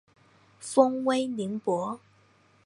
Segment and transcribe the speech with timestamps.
[0.59, 1.99] 封威宁伯。